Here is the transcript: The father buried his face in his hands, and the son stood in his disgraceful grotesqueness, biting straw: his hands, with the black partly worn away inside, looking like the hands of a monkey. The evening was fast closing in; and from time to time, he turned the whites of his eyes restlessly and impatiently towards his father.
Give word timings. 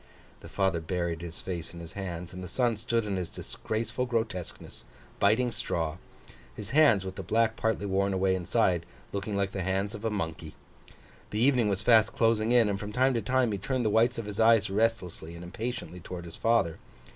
The 0.39 0.49
father 0.49 0.79
buried 0.79 1.21
his 1.21 1.41
face 1.41 1.75
in 1.75 1.79
his 1.79 1.91
hands, 1.93 2.33
and 2.33 2.43
the 2.43 2.47
son 2.47 2.75
stood 2.75 3.05
in 3.05 3.17
his 3.17 3.29
disgraceful 3.29 4.07
grotesqueness, 4.07 4.85
biting 5.19 5.51
straw: 5.51 5.97
his 6.55 6.71
hands, 6.71 7.05
with 7.05 7.17
the 7.17 7.21
black 7.21 7.55
partly 7.55 7.85
worn 7.85 8.11
away 8.11 8.33
inside, 8.33 8.87
looking 9.13 9.37
like 9.37 9.51
the 9.51 9.61
hands 9.61 9.93
of 9.93 10.03
a 10.03 10.09
monkey. 10.09 10.55
The 11.29 11.39
evening 11.39 11.69
was 11.69 11.83
fast 11.83 12.13
closing 12.15 12.51
in; 12.51 12.67
and 12.67 12.79
from 12.79 12.91
time 12.91 13.13
to 13.13 13.21
time, 13.21 13.51
he 13.51 13.59
turned 13.59 13.85
the 13.85 13.91
whites 13.91 14.17
of 14.17 14.25
his 14.25 14.39
eyes 14.39 14.71
restlessly 14.71 15.35
and 15.35 15.43
impatiently 15.43 15.99
towards 15.99 16.25
his 16.25 16.35
father. 16.35 16.79